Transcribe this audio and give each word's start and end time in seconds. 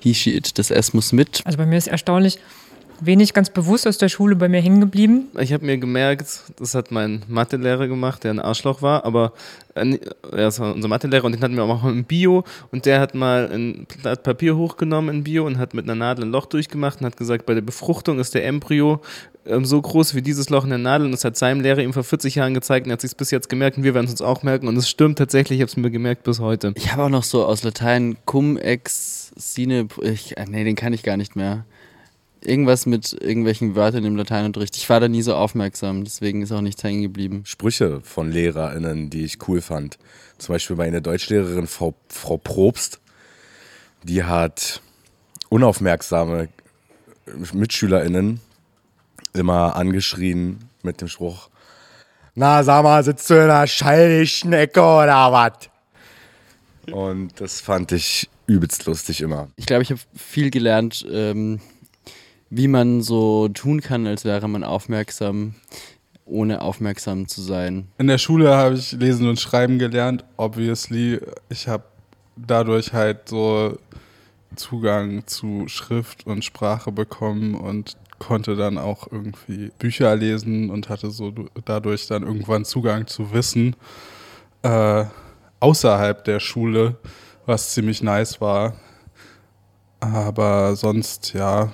he, 0.00 0.14
she, 0.14 0.36
it, 0.36 0.58
das 0.58 0.70
S 0.70 0.94
muss 0.94 1.12
mit. 1.12 1.42
Also 1.44 1.58
bei 1.58 1.66
mir 1.66 1.78
ist 1.78 1.88
erstaunlich, 1.88 2.38
wenig 3.00 3.32
ganz 3.32 3.50
bewusst 3.50 3.86
aus 3.86 3.98
der 3.98 4.08
Schule 4.08 4.36
bei 4.36 4.48
mir 4.48 4.60
hängen 4.60 4.80
geblieben. 4.80 5.28
Ich 5.38 5.52
habe 5.52 5.64
mir 5.64 5.78
gemerkt, 5.78 6.40
das 6.58 6.74
hat 6.74 6.90
mein 6.90 7.22
Mathelehrer 7.28 7.88
gemacht, 7.88 8.24
der 8.24 8.32
ein 8.32 8.40
Arschloch 8.40 8.82
war, 8.82 9.04
aber 9.04 9.32
äh, 9.74 9.98
das 10.30 10.60
war 10.60 10.74
unser 10.74 10.88
Mathelehrer 10.88 11.24
und 11.24 11.32
den 11.32 11.42
hatten 11.42 11.56
wir 11.56 11.64
auch 11.64 11.82
mal 11.82 11.92
im 11.92 12.04
Bio 12.04 12.44
und 12.70 12.86
der 12.86 13.00
hat 13.00 13.14
mal 13.14 13.50
ein 13.52 13.86
Blatt 14.02 14.22
Papier 14.22 14.56
hochgenommen 14.56 15.14
in 15.14 15.24
Bio 15.24 15.46
und 15.46 15.58
hat 15.58 15.74
mit 15.74 15.84
einer 15.84 15.94
Nadel 15.94 16.26
ein 16.26 16.30
Loch 16.30 16.46
durchgemacht 16.46 17.00
und 17.00 17.06
hat 17.06 17.16
gesagt, 17.16 17.46
bei 17.46 17.54
der 17.54 17.62
Befruchtung 17.62 18.18
ist 18.18 18.34
der 18.34 18.46
Embryo 18.46 19.00
ähm, 19.46 19.64
so 19.64 19.80
groß 19.80 20.14
wie 20.14 20.22
dieses 20.22 20.50
Loch 20.50 20.64
in 20.64 20.70
der 20.70 20.78
Nadel 20.78 21.06
und 21.06 21.12
das 21.12 21.24
hat 21.24 21.36
seinem 21.36 21.60
Lehrer 21.60 21.80
ihm 21.80 21.92
vor 21.92 22.04
40 22.04 22.34
Jahren 22.34 22.54
gezeigt 22.54 22.86
und 22.86 22.90
er 22.90 22.94
hat 22.94 23.00
sich 23.00 23.16
bis 23.16 23.30
jetzt 23.30 23.48
gemerkt 23.48 23.78
und 23.78 23.84
wir 23.84 23.94
werden 23.94 24.06
es 24.06 24.12
uns 24.12 24.22
auch 24.22 24.42
merken 24.42 24.68
und 24.68 24.76
es 24.76 24.88
stimmt 24.88 25.18
tatsächlich, 25.18 25.58
ich 25.58 25.62
habe 25.62 25.70
es 25.70 25.76
mir 25.76 25.90
gemerkt 25.90 26.24
bis 26.24 26.40
heute. 26.40 26.72
Ich 26.76 26.92
habe 26.92 27.04
auch 27.04 27.08
noch 27.08 27.24
so 27.24 27.44
aus 27.44 27.62
Latein 27.62 28.16
cum 28.24 28.56
ex 28.56 29.32
sine, 29.36 29.88
ich, 30.02 30.36
äh, 30.36 30.44
nee, 30.48 30.64
den 30.64 30.76
kann 30.76 30.92
ich 30.92 31.02
gar 31.02 31.16
nicht 31.16 31.36
mehr 31.36 31.64
irgendwas 32.42 32.86
mit 32.86 33.12
irgendwelchen 33.12 33.74
Wörtern 33.74 34.04
im 34.04 34.16
Lateinunterricht. 34.16 34.76
Ich 34.76 34.88
war 34.88 35.00
da 35.00 35.08
nie 35.08 35.22
so 35.22 35.34
aufmerksam, 35.34 36.04
deswegen 36.04 36.42
ist 36.42 36.52
auch 36.52 36.62
nichts 36.62 36.82
hängen 36.82 37.02
geblieben. 37.02 37.42
Sprüche 37.44 38.00
von 38.00 38.30
LehrerInnen, 38.30 39.10
die 39.10 39.24
ich 39.24 39.46
cool 39.46 39.60
fand. 39.60 39.98
Zum 40.38 40.54
Beispiel 40.54 40.76
meine 40.76 41.02
Deutschlehrerin 41.02 41.66
Frau, 41.66 41.94
Frau 42.08 42.38
Probst, 42.38 43.00
die 44.04 44.24
hat 44.24 44.80
unaufmerksame 45.50 46.48
MitschülerInnen 47.52 48.40
immer 49.34 49.76
angeschrien 49.76 50.58
mit 50.82 51.00
dem 51.00 51.08
Spruch: 51.08 51.48
Na, 52.34 52.62
sag 52.62 52.82
mal, 52.82 53.02
sitzt 53.02 53.28
du 53.30 53.34
in 53.34 53.42
einer 53.42 53.66
schallischen 53.66 54.52
Ecke 54.52 54.80
oder 54.80 55.32
was? 55.32 55.70
Und 56.92 57.40
das 57.40 57.60
fand 57.60 57.92
ich 57.92 58.28
übelst 58.46 58.86
lustig 58.86 59.20
immer. 59.20 59.48
Ich 59.56 59.66
glaube, 59.66 59.82
ich 59.82 59.90
habe 59.90 60.00
viel 60.14 60.50
gelernt, 60.50 61.06
ähm, 61.10 61.60
wie 62.50 62.66
man 62.66 63.00
so 63.00 63.48
tun 63.48 63.80
kann, 63.80 64.06
als 64.06 64.24
wäre 64.24 64.48
man 64.48 64.64
aufmerksam, 64.64 65.54
ohne 66.24 66.60
aufmerksam 66.60 67.28
zu 67.28 67.42
sein. 67.42 67.88
In 67.98 68.08
der 68.08 68.18
Schule 68.18 68.56
habe 68.56 68.74
ich 68.74 68.92
Lesen 68.92 69.28
und 69.28 69.38
Schreiben 69.38 69.78
gelernt, 69.78 70.24
obviously. 70.36 71.20
Ich 71.48 71.68
habe 71.68 71.84
dadurch 72.36 72.92
halt 72.92 73.28
so 73.28 73.78
Zugang 74.56 75.26
zu 75.26 75.68
Schrift 75.68 76.26
und 76.26 76.44
Sprache 76.44 76.90
bekommen 76.90 77.54
und 77.54 77.96
konnte 78.20 78.54
dann 78.54 78.78
auch 78.78 79.10
irgendwie 79.10 79.72
Bücher 79.78 80.14
lesen 80.14 80.70
und 80.70 80.88
hatte 80.88 81.10
so 81.10 81.32
dadurch 81.64 82.06
dann 82.06 82.22
irgendwann 82.22 82.64
Zugang 82.64 83.08
zu 83.08 83.32
Wissen 83.32 83.74
äh, 84.62 85.04
außerhalb 85.58 86.22
der 86.24 86.38
Schule, 86.38 86.96
was 87.46 87.72
ziemlich 87.72 88.02
nice 88.02 88.40
war. 88.40 88.74
Aber 89.98 90.76
sonst, 90.76 91.32
ja, 91.32 91.72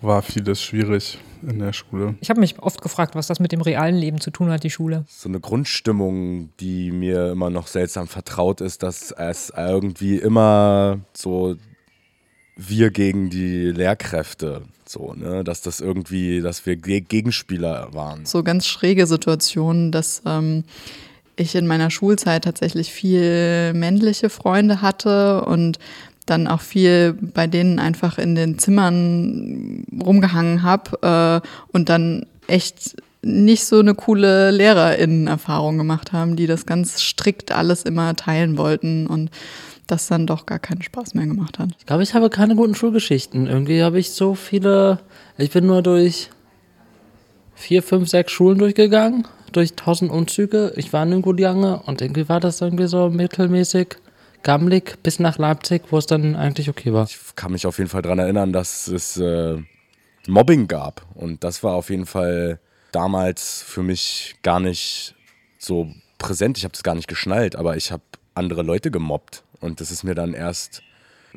war 0.00 0.22
vieles 0.22 0.60
schwierig 0.60 1.18
in 1.42 1.58
der 1.58 1.72
Schule. 1.72 2.16
Ich 2.20 2.30
habe 2.30 2.40
mich 2.40 2.58
oft 2.58 2.82
gefragt, 2.82 3.14
was 3.14 3.26
das 3.26 3.38
mit 3.40 3.52
dem 3.52 3.60
realen 3.60 3.96
Leben 3.96 4.20
zu 4.20 4.30
tun 4.30 4.50
hat, 4.50 4.64
die 4.64 4.70
Schule. 4.70 5.04
So 5.08 5.28
eine 5.28 5.40
Grundstimmung, 5.40 6.50
die 6.58 6.90
mir 6.90 7.30
immer 7.32 7.50
noch 7.50 7.66
seltsam 7.66 8.08
vertraut 8.08 8.60
ist, 8.60 8.82
dass 8.82 9.12
es 9.12 9.52
irgendwie 9.56 10.16
immer 10.16 11.00
so 11.12 11.56
wir 12.58 12.90
gegen 12.90 13.30
die 13.30 13.70
Lehrkräfte 13.70 14.62
so, 14.84 15.14
ne, 15.14 15.44
dass 15.44 15.60
das 15.60 15.80
irgendwie, 15.80 16.40
dass 16.40 16.66
wir 16.66 16.76
Gegenspieler 16.76 17.88
waren. 17.92 18.26
So 18.26 18.42
ganz 18.42 18.66
schräge 18.66 19.06
Situationen, 19.06 19.92
dass 19.92 20.22
ähm, 20.26 20.64
ich 21.36 21.54
in 21.54 21.66
meiner 21.66 21.90
Schulzeit 21.90 22.44
tatsächlich 22.44 22.92
viel 22.92 23.72
männliche 23.74 24.28
Freunde 24.30 24.82
hatte 24.82 25.44
und 25.44 25.78
dann 26.26 26.46
auch 26.46 26.60
viel 26.60 27.16
bei 27.20 27.46
denen 27.46 27.78
einfach 27.78 28.18
in 28.18 28.34
den 28.34 28.58
Zimmern 28.58 29.84
rumgehangen 30.02 30.62
habe 30.62 31.42
äh, 31.42 31.48
und 31.72 31.88
dann 31.88 32.26
echt 32.46 32.96
nicht 33.22 33.64
so 33.64 33.80
eine 33.80 33.94
coole 33.94 34.50
LehrerInnen-Erfahrung 34.50 35.78
gemacht 35.78 36.12
haben, 36.12 36.36
die 36.36 36.46
das 36.46 36.66
ganz 36.66 37.00
strikt 37.00 37.52
alles 37.52 37.82
immer 37.82 38.14
teilen 38.16 38.56
wollten 38.56 39.06
und 39.06 39.30
das 39.88 40.06
dann 40.06 40.26
doch 40.26 40.46
gar 40.46 40.58
keinen 40.58 40.82
Spaß 40.82 41.14
mehr 41.14 41.26
gemacht 41.26 41.58
hat. 41.58 41.70
Ich 41.78 41.86
glaube, 41.86 42.02
ich 42.02 42.14
habe 42.14 42.30
keine 42.30 42.54
guten 42.54 42.74
Schulgeschichten. 42.74 43.46
Irgendwie 43.46 43.82
habe 43.82 43.98
ich 43.98 44.10
so 44.10 44.34
viele, 44.34 45.00
ich 45.36 45.50
bin 45.50 45.66
nur 45.66 45.82
durch 45.82 46.30
vier, 47.54 47.82
fünf, 47.82 48.08
sechs 48.08 48.30
Schulen 48.30 48.58
durchgegangen, 48.58 49.26
durch 49.52 49.74
tausend 49.74 50.12
Umzüge. 50.12 50.72
Ich 50.76 50.92
war 50.92 51.04
nirgendwo 51.04 51.32
lange 51.32 51.82
und 51.82 52.00
irgendwie 52.00 52.28
war 52.28 52.38
das 52.38 52.60
irgendwie 52.60 52.86
so 52.86 53.10
mittelmäßig 53.10 53.96
gammelig 54.42 55.02
bis 55.02 55.18
nach 55.18 55.38
Leipzig, 55.38 55.82
wo 55.90 55.98
es 55.98 56.06
dann 56.06 56.36
eigentlich 56.36 56.68
okay 56.68 56.92
war. 56.92 57.04
Ich 57.04 57.18
kann 57.34 57.52
mich 57.52 57.66
auf 57.66 57.78
jeden 57.78 57.90
Fall 57.90 58.02
daran 58.02 58.20
erinnern, 58.20 58.52
dass 58.52 58.86
es 58.86 59.16
äh, 59.16 59.58
Mobbing 60.28 60.68
gab. 60.68 61.04
Und 61.14 61.42
das 61.42 61.62
war 61.62 61.74
auf 61.74 61.90
jeden 61.90 62.06
Fall 62.06 62.60
damals 62.92 63.62
für 63.62 63.82
mich 63.82 64.36
gar 64.42 64.60
nicht 64.60 65.14
so 65.58 65.92
präsent. 66.18 66.58
Ich 66.58 66.64
habe 66.64 66.72
das 66.72 66.82
gar 66.82 66.94
nicht 66.94 67.08
geschnallt, 67.08 67.56
aber 67.56 67.76
ich 67.76 67.90
habe 67.90 68.02
andere 68.34 68.62
Leute 68.62 68.90
gemobbt. 68.90 69.42
Und 69.60 69.80
das 69.80 69.90
ist 69.90 70.04
mir 70.04 70.14
dann 70.14 70.34
erst 70.34 70.82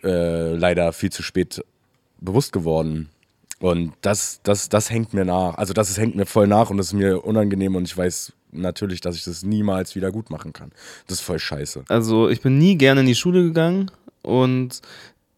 äh, 0.03 0.53
leider 0.55 0.93
viel 0.93 1.11
zu 1.11 1.23
spät 1.23 1.63
bewusst 2.19 2.51
geworden. 2.51 3.09
Und 3.59 3.93
das, 4.01 4.39
das, 4.43 4.69
das 4.69 4.89
hängt 4.89 5.13
mir 5.13 5.25
nach. 5.25 5.55
Also 5.55 5.73
das 5.73 5.89
ist, 5.89 5.97
hängt 5.97 6.15
mir 6.15 6.25
voll 6.25 6.47
nach 6.47 6.69
und 6.69 6.77
das 6.77 6.87
ist 6.87 6.93
mir 6.93 7.23
unangenehm 7.23 7.75
und 7.75 7.87
ich 7.87 7.95
weiß 7.95 8.33
natürlich, 8.51 9.01
dass 9.01 9.15
ich 9.15 9.23
das 9.23 9.43
niemals 9.43 9.95
wieder 9.95 10.11
gut 10.11 10.29
machen 10.29 10.51
kann. 10.51 10.71
Das 11.07 11.19
ist 11.19 11.23
voll 11.23 11.39
scheiße. 11.39 11.85
Also 11.87 12.29
ich 12.29 12.41
bin 12.41 12.57
nie 12.57 12.75
gerne 12.75 13.01
in 13.01 13.07
die 13.07 13.15
Schule 13.15 13.43
gegangen 13.43 13.91
und 14.23 14.81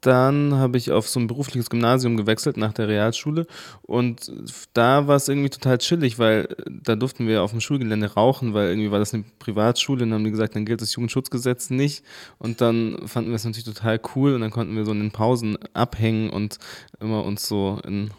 dann 0.06 0.56
habe 0.56 0.78
ich 0.78 0.92
auf 0.92 1.08
so 1.08 1.20
ein 1.20 1.28
berufliches 1.28 1.70
Gymnasium 1.70 2.18
gewechselt 2.18 2.58
nach 2.58 2.74
der 2.74 2.90
Realschule. 2.90 3.48
Und 3.82 4.32
da 4.74 5.08
war 5.08 5.16
es 5.16 5.30
irgendwie 5.30 5.50
total 5.50 5.78
chillig, 5.78 6.20
weil 6.20 6.56
da 6.70 6.96
durften 6.96 7.26
wir 7.28 7.42
auf 7.42 7.52
dem 7.52 7.62
Schulgelände 7.62 8.14
rauchen, 8.14 8.54
weil 8.54 8.70
irgendwie 8.70 8.92
war 8.92 9.00
das 9.00 9.14
eine 9.14 9.24
Privatschule 9.40 10.04
und 10.04 10.10
dann 10.10 10.20
haben 10.20 10.26
die 10.26 10.32
gesagt, 10.32 10.56
dann 10.56 10.66
gilt 10.66 10.82
das 10.82 10.94
Jugendschutzgesetz 10.96 11.70
nicht. 11.70 12.04
Und 12.38 12.60
dann 12.60 13.08
fanden 13.08 13.30
wir 13.30 13.36
es 13.36 13.46
natürlich 13.46 13.66
total 13.66 14.00
cool 14.16 14.36
und 14.36 14.42
dann 14.42 14.52
konnten 14.52 14.76
wir 14.76 14.86
so 14.86 14.92
in 14.92 15.00
den 15.00 15.12
Pausen 15.12 15.58
abhängen 15.74 16.30
und 16.30 16.58
immer 17.00 17.24
uns 17.24 17.48
so 17.48 17.80
in 17.86 18.12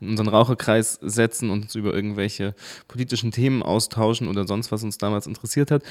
in 0.00 0.10
unseren 0.10 0.28
Raucherkreis 0.28 0.98
setzen 1.02 1.50
und 1.50 1.62
uns 1.62 1.74
über 1.74 1.94
irgendwelche 1.94 2.54
politischen 2.88 3.32
Themen 3.32 3.62
austauschen 3.62 4.28
oder 4.28 4.46
sonst 4.46 4.72
was 4.72 4.82
uns 4.82 4.98
damals 4.98 5.26
interessiert 5.26 5.70
hat. 5.70 5.82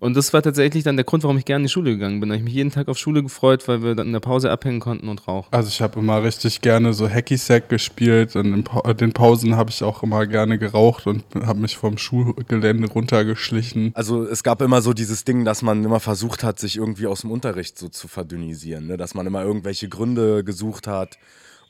Und 0.00 0.16
das 0.16 0.32
war 0.32 0.40
tatsächlich 0.40 0.82
dann 0.82 0.96
der 0.96 1.04
Grund, 1.04 1.24
warum 1.24 1.36
ich 1.36 1.44
gerne 1.44 1.62
in 1.62 1.66
die 1.66 1.72
Schule 1.72 1.90
gegangen 1.90 2.20
bin. 2.20 2.30
Da 2.30 2.34
habe 2.34 2.38
ich 2.38 2.44
mich 2.44 2.54
jeden 2.54 2.70
Tag 2.70 2.88
auf 2.88 2.96
Schule 2.96 3.22
gefreut, 3.22 3.68
weil 3.68 3.82
wir 3.82 3.94
dann 3.94 4.06
in 4.06 4.12
der 4.14 4.20
Pause 4.20 4.50
abhängen 4.50 4.80
konnten 4.80 5.08
und 5.08 5.28
rauchen. 5.28 5.48
Also 5.50 5.68
ich 5.68 5.82
habe 5.82 6.00
immer 6.00 6.22
richtig 6.22 6.62
gerne 6.62 6.94
so 6.94 7.06
Hacky-Sack 7.06 7.68
gespielt 7.68 8.34
und 8.34 8.46
in 8.46 8.96
den 8.96 9.12
Pausen 9.12 9.56
habe 9.56 9.70
ich 9.70 9.82
auch 9.82 10.02
immer 10.02 10.26
gerne 10.26 10.58
geraucht 10.58 11.06
und 11.06 11.24
habe 11.34 11.60
mich 11.60 11.76
vom 11.76 11.98
Schulgelände 11.98 12.88
runtergeschlichen. 12.88 13.92
Also 13.94 14.24
es 14.24 14.42
gab 14.42 14.62
immer 14.62 14.80
so 14.80 14.94
dieses 14.94 15.24
Ding, 15.24 15.44
dass 15.44 15.60
man 15.60 15.84
immer 15.84 16.00
versucht 16.00 16.44
hat, 16.44 16.58
sich 16.58 16.78
irgendwie 16.78 17.06
aus 17.06 17.20
dem 17.20 17.30
Unterricht 17.30 17.78
so 17.78 17.88
zu 17.88 18.08
verdünnisieren. 18.08 18.86
Ne? 18.86 18.96
Dass 18.96 19.12
man 19.12 19.26
immer 19.26 19.42
irgendwelche 19.44 19.90
Gründe 19.90 20.44
gesucht 20.44 20.86
hat, 20.86 21.18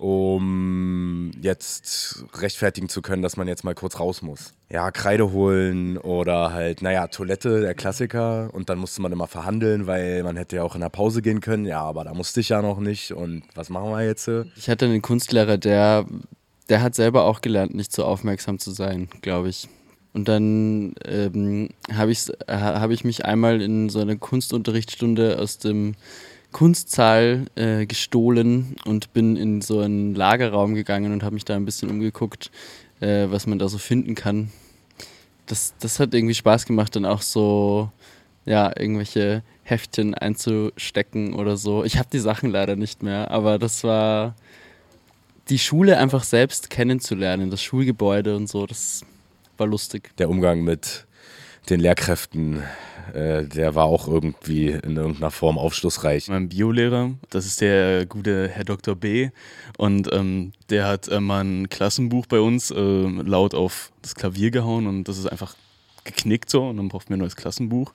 um 0.00 1.31
jetzt 1.43 2.25
rechtfertigen 2.34 2.88
zu 2.88 3.03
können, 3.03 3.21
dass 3.22 3.37
man 3.37 3.49
jetzt 3.49 3.65
mal 3.65 3.75
kurz 3.75 4.00
raus 4.00 4.22
muss. 4.22 4.55
Ja, 4.71 4.91
Kreide 4.91 5.31
holen 5.33 5.99
oder 5.99 6.53
halt, 6.53 6.81
naja, 6.81 7.06
Toilette, 7.09 7.61
der 7.61 7.75
Klassiker. 7.75 8.49
Und 8.55 8.71
dann 8.71 8.78
musste 8.78 9.03
man 9.03 9.12
immer 9.12 9.27
verhandeln, 9.27 9.87
weil 9.87 10.22
man 10.22 10.38
hätte 10.38 10.56
ja 10.56 10.62
auch 10.62 10.75
in 10.75 10.81
der 10.81 10.88
Pause 10.88 11.21
gehen 11.21 11.41
können. 11.41 11.66
Ja, 11.66 11.83
aber 11.83 12.05
da 12.05 12.15
musste 12.15 12.41
ich 12.41 12.49
ja 12.49 12.62
noch 12.62 12.81
nicht. 12.81 13.12
Und 13.12 13.43
was 13.55 13.69
machen 13.69 13.91
wir 13.91 14.03
jetzt? 14.05 14.31
Ich 14.56 14.71
hatte 14.71 14.87
einen 14.87 15.03
Kunstlehrer, 15.03 15.59
der, 15.59 16.06
der 16.71 16.81
hat 16.81 16.94
selber 16.94 17.25
auch 17.25 17.43
gelernt, 17.43 17.75
nicht 17.75 17.93
so 17.93 18.05
aufmerksam 18.05 18.59
zu 18.59 18.71
sein, 18.71 19.09
glaube 19.21 19.50
ich. 19.50 19.69
Und 20.15 20.28
dann 20.28 20.94
ähm, 21.05 21.69
habe 21.93 22.11
ich, 22.11 22.27
hab 22.49 22.91
ich 22.91 23.05
mich 23.05 23.27
einmal 23.27 23.61
in 23.61 23.91
so 23.91 24.00
einer 24.00 24.17
Kunstunterrichtsstunde 24.17 25.38
aus 25.38 25.59
dem 25.59 25.94
Kunstsaal 26.53 27.47
äh, 27.55 27.87
gestohlen 27.87 28.77
und 28.84 29.12
bin 29.12 29.37
in 29.37 29.61
so 29.61 29.81
einen 29.81 30.14
Lagerraum 30.14 30.75
gegangen 30.75 31.12
und 31.12 31.23
habe 31.23 31.35
mich 31.35 31.44
da 31.44 31.56
ein 31.56 31.64
bisschen 31.64 31.91
umgeguckt, 31.91 32.50
äh, 33.00 33.26
was 33.29 33.47
man 33.47 33.58
da 33.58 33.69
so 33.69 33.79
finden 33.79 34.14
kann. 34.14 34.50
Das, 35.47 35.75
das 35.81 36.00
hat 36.00 36.14
irgendwie 36.14 36.35
Spaß 36.35 36.67
gemacht, 36.67 36.94
dann 36.97 37.05
auch 37.05 37.23
so, 37.23 37.91
ja, 38.44 38.73
irgendwelche 38.76 39.43
Heftchen 39.62 40.14
einzustecken 40.14 41.35
oder 41.35 41.56
so. 41.56 41.85
Ich 41.85 41.99
habe 41.99 42.08
die 42.12 42.19
Sachen 42.19 42.50
leider 42.50 42.76
nicht 42.76 43.03
mehr, 43.03 43.31
aber 43.31 43.58
das 43.58 43.85
war 43.85 44.35
die 45.49 45.58
Schule 45.58 45.99
einfach 45.99 46.25
selbst 46.25 46.70
kennenzulernen, 46.70 47.50
das 47.50 47.62
Schulgebäude 47.62 48.37
und 48.37 48.49
so, 48.49 48.67
das 48.67 49.05
war 49.56 49.67
lustig. 49.67 50.11
Der 50.19 50.31
Umgang 50.31 50.62
mit 50.62 51.06
den 51.68 51.80
Lehrkräften 51.80 52.62
äh, 53.14 53.44
der 53.44 53.74
war 53.74 53.84
auch 53.84 54.08
irgendwie 54.08 54.68
in 54.68 54.96
irgendeiner 54.96 55.30
Form 55.30 55.58
aufschlussreich. 55.58 56.28
Mein 56.28 56.48
Biolehrer, 56.48 57.12
das 57.30 57.46
ist 57.46 57.60
der 57.60 58.06
gute 58.06 58.48
Herr 58.48 58.64
Dr. 58.64 58.94
B. 58.94 59.30
Und 59.76 60.12
ähm, 60.12 60.52
der 60.68 60.86
hat 60.86 61.08
mal 61.20 61.44
ein 61.44 61.68
Klassenbuch 61.68 62.26
bei 62.26 62.40
uns 62.40 62.70
äh, 62.70 62.76
laut 62.76 63.54
auf 63.54 63.92
das 64.02 64.14
Klavier 64.14 64.50
gehauen 64.50 64.86
und 64.86 65.04
das 65.04 65.18
ist 65.18 65.26
einfach 65.26 65.54
geknickt 66.04 66.50
so 66.50 66.68
und 66.68 66.76
dann 66.76 66.88
brauchten 66.88 67.10
wir 67.10 67.16
ein 67.16 67.20
neues 67.20 67.36
Klassenbuch. 67.36 67.92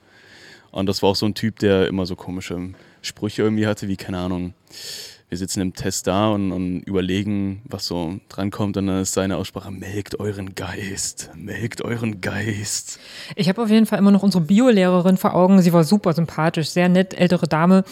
Und 0.70 0.86
das 0.86 1.02
war 1.02 1.10
auch 1.10 1.16
so 1.16 1.26
ein 1.26 1.34
Typ, 1.34 1.58
der 1.58 1.88
immer 1.88 2.06
so 2.06 2.16
komische 2.16 2.70
Sprüche 3.00 3.42
irgendwie 3.42 3.66
hatte, 3.66 3.88
wie, 3.88 3.96
keine 3.96 4.18
Ahnung, 4.18 4.52
wir 5.28 5.38
sitzen 5.38 5.60
im 5.60 5.74
Test 5.74 6.06
da 6.06 6.30
und, 6.30 6.52
und 6.52 6.82
überlegen, 6.82 7.62
was 7.64 7.86
so 7.86 8.20
drankommt. 8.28 8.76
Und 8.76 8.86
dann 8.86 9.02
ist 9.02 9.12
seine 9.12 9.36
Aussprache, 9.36 9.70
melkt 9.72 10.20
euren 10.20 10.54
Geist, 10.54 11.30
melkt 11.34 11.82
euren 11.82 12.20
Geist. 12.20 13.00
Ich 13.34 13.48
habe 13.48 13.62
auf 13.62 13.70
jeden 13.70 13.86
Fall 13.86 13.98
immer 13.98 14.12
noch 14.12 14.22
unsere 14.22 14.44
Biolehrerin 14.44 15.16
vor 15.16 15.34
Augen. 15.34 15.60
Sie 15.62 15.72
war 15.72 15.84
super 15.84 16.12
sympathisch, 16.12 16.68
sehr 16.68 16.88
nett, 16.88 17.14
ältere 17.14 17.48
Dame. 17.48 17.84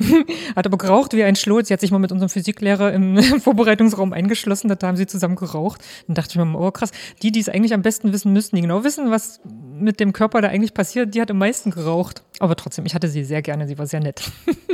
Hat 0.56 0.66
aber 0.66 0.78
geraucht 0.78 1.12
wie 1.12 1.22
ein 1.22 1.36
Schlot. 1.36 1.66
Sie 1.66 1.74
hat 1.74 1.80
sich 1.80 1.90
mal 1.90 1.98
mit 1.98 2.10
unserem 2.10 2.30
Physiklehrer 2.30 2.92
im 2.92 3.18
Vorbereitungsraum 3.40 4.12
eingeschlossen. 4.14 4.68
Da 4.68 4.86
haben 4.86 4.96
sie 4.96 5.06
zusammen 5.06 5.36
geraucht. 5.36 5.82
Dann 6.06 6.14
dachte 6.14 6.30
ich 6.30 6.36
mir, 6.36 6.58
oh 6.58 6.70
krass, 6.70 6.90
die, 7.22 7.32
die 7.32 7.40
es 7.40 7.48
eigentlich 7.48 7.74
am 7.74 7.82
besten 7.82 8.12
wissen 8.12 8.32
müssten, 8.32 8.56
die 8.56 8.62
genau 8.62 8.84
wissen, 8.84 9.10
was 9.10 9.40
mit 9.44 10.00
dem 10.00 10.12
Körper 10.12 10.40
da 10.40 10.48
eigentlich 10.48 10.74
passiert, 10.74 11.14
die 11.14 11.20
hat 11.20 11.30
am 11.30 11.38
meisten 11.38 11.70
geraucht. 11.70 12.22
Aber 12.38 12.56
trotzdem, 12.56 12.86
ich 12.86 12.94
hatte 12.94 13.08
sie 13.08 13.24
sehr 13.24 13.42
gerne. 13.42 13.66
Sie 13.66 13.78
war 13.78 13.86
sehr 13.86 14.00
nett. 14.00 14.22